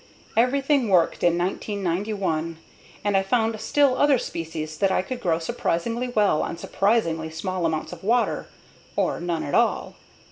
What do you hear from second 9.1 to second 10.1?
none at all.